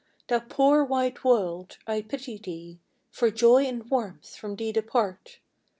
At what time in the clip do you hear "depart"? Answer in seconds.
4.71-5.37